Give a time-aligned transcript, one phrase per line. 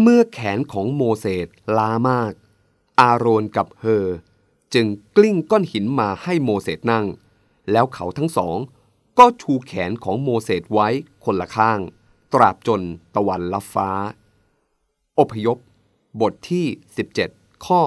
[0.00, 2.32] เมื่อแขนของโมเสสล้ามาก
[3.00, 4.06] อาโรนกับเฮอ
[4.74, 4.86] จึง
[5.16, 7.06] กลิ้งก้อนหินมาให้โมเสสนั่ง
[7.70, 8.56] แล้วเขาทั้งสอง
[9.18, 10.88] ก็ชูแขนของโมเสสไว้
[11.24, 11.80] คนละข้าง
[12.32, 12.82] ตราบจน
[13.14, 13.90] ตะวันลับฟ้า
[15.18, 15.58] อพยพ
[16.20, 16.66] บทที่
[17.14, 17.80] 17 ข้อ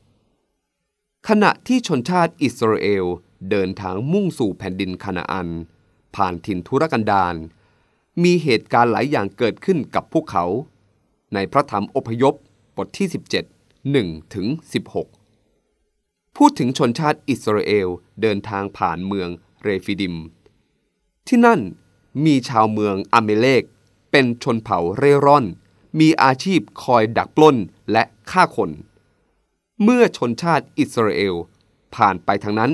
[0.00, 3.04] 12 ขณะที่ชนชาติอิสราเอล
[3.50, 5.48] เดินทางมุ่งสู่แผ่นดินคานาอัน
[6.14, 7.34] ผ่านถิ่นทุรกันดาร
[8.22, 10.46] มีเหตุการณ์หลายอย่างเกิดขึ้นกับพวกเขา
[11.34, 12.34] ในพระธรรมอพยพ
[12.76, 13.08] บทที่
[13.70, 14.46] 17 1ถึง
[15.42, 17.88] 16 พูดถึงชนชาติอิสราเอล
[18.20, 19.28] เดินทางผ่านเมือง
[19.62, 20.14] เรฟิดิม
[21.26, 21.60] ที่นั่น
[22.24, 23.62] มีชาวเมืองอเมเลก
[24.10, 25.44] เป็นชนเผ่าเร่ร่อน
[26.00, 27.56] มีอาชีพคอยดักปล้น
[27.92, 28.70] และฆ่าคน
[29.82, 31.34] เมื่อชนชาติอิสราเอล
[31.94, 32.72] ผ่านไปทางนั้น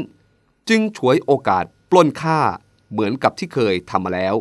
[0.68, 2.40] จึงฉวยโอกาสปล้นฆ่า
[2.90, 4.34] เหมือนกับที่เคยทำมาแล้ว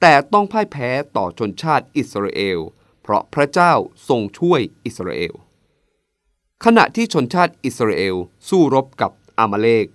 [0.00, 2.58] แต่ต้องพ่ายแพ้ต่อชนชาติอิสราเอล
[3.08, 3.72] เพราะพระเจ้า
[4.08, 5.34] ทรงช่วยอิสราเอล
[6.64, 8.16] ขณะที่ชนชาติอิสราเอล
[8.48, 9.86] สู้รบกับอามาเลก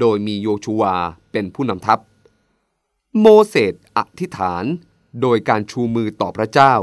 [0.00, 0.94] โดยมีโยชูวา
[1.32, 1.98] เป็นผู้นำทัพ
[3.20, 4.64] โมเสสอธิษฐาน
[5.20, 6.74] โดยการชูมือต่อพระเจ้า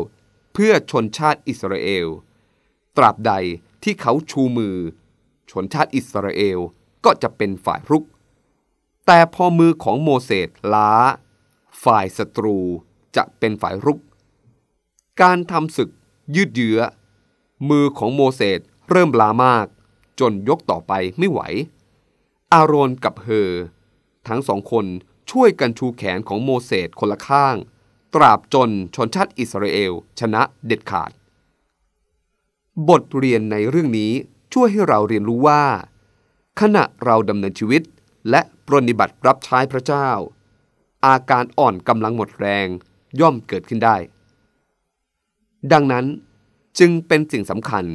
[0.54, 2.08] เพื่อชนชาติอิสราเอล
[2.98, 3.34] ตราบใด
[3.84, 4.78] ที่เขาชูมือ
[5.52, 6.60] ชนชาติอิสราเอล
[7.06, 8.06] ก็จะเป็นฝ่ายรุก
[9.06, 10.92] แต่พอมือของโมเสสล้า
[11.84, 12.58] ฝ่ายศัตรู
[13.16, 14.00] จะเป็นฝ่ายรุก
[15.24, 15.90] การทำศึก
[16.36, 16.80] ยืดเยื้อ
[17.70, 19.66] มือของโมเสสเริ่มล้ามาก
[20.20, 21.40] จนยกต่อไปไม่ไหว
[22.54, 23.52] อาโรนกับเฮอ
[24.28, 24.86] ทั้งสองคน
[25.32, 27.56] ช่วยกันชูแขนของโมเสสคนละข้าง
[28.14, 31.12] ตราบจนชนชาติอิสราเอลชนะเด็ดขาด
[32.90, 34.12] บทเรียนในเรื่องนี้
[34.54, 35.64] ช่วยให้เราเรียนรู้ว่า
[36.62, 37.82] ขณะเราดำเนินชีวิต
[38.30, 40.10] และปรนนิบัติรับใช้พระเจ้า
[41.06, 42.68] อาการอ่อนกำลังหมดแรง
[43.20, 43.98] ย่อมเกิดขึ้นได้
[45.74, 46.06] ดังนั้น
[46.80, 47.86] จึงเป็นสิ่งสำคัญ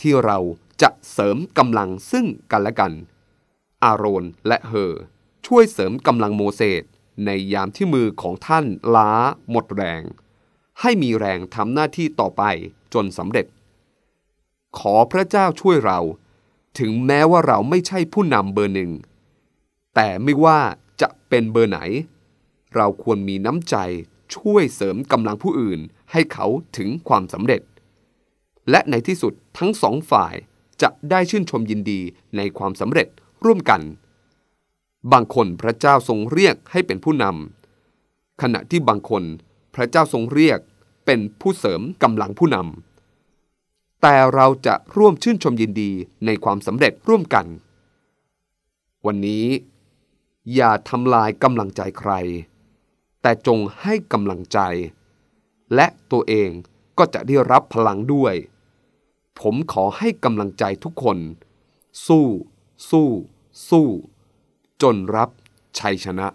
[0.00, 0.38] ที่เรา
[0.82, 2.92] จะเสริมกำลังซึ่งกันและกัน
[3.82, 4.94] อาโรนและเฮอ
[5.46, 6.82] ช่วยเสริมกำลังโมเสส
[7.24, 9.12] ในยามที่มือของท่านล้า
[9.50, 10.02] หมดแรง
[10.80, 12.42] ให้มีแรงทำหน้าที่ต่อไป
[12.94, 13.46] จนสำเร็จ
[14.78, 15.98] ขอพระเจ้าช่วยเรา
[16.78, 18.90] ถึงแม้ว่าเราไม่ใช่ผู้นำเบอร์หนึ่ง
[19.94, 20.60] แต่ไม่ว่า
[21.00, 21.78] จะเป็นเบอร์ไหน
[22.74, 23.76] เราควรมีน้ำใจ
[24.34, 25.80] ช่วยเสริมกำลังผู้อื่น
[26.12, 26.46] ให้เขา
[26.76, 27.62] ถึงความสำเร็จ
[28.70, 30.34] และในที่สุดทั้งสองฝ่าย
[30.82, 32.00] จะได้ชื่นชมยินดี
[32.36, 33.08] ในความสำเร็จ
[33.44, 33.82] ร่วมกัน
[35.12, 39.22] บางคนพระเจ้าทรงเรียกให้เป็นผู้นำขณะที่บางคน
[39.74, 40.58] พระเจ้าทรงเรียก
[41.06, 45.90] เป็นผู้เสริมกำลังผู้นำแต่เราจะร่วมชื่นชมยินดี
[46.26, 47.46] ในความสำเร็จร่วมกัน
[49.06, 49.46] วันนี้
[50.54, 52.12] อย่าทำลายกำลังใจใคร
[53.28, 54.58] แต่จงให้กำลังใจ
[55.74, 56.50] และตัวเอง
[56.98, 58.34] ก็จะได้รับพลังด้วย
[59.40, 61.18] ผมขอให้กำลังใจทุกคน
[62.06, 62.26] สู้
[62.90, 63.08] สู้
[63.68, 63.88] สู้
[64.82, 65.30] จนรับ
[65.78, 66.26] ชัยชนะ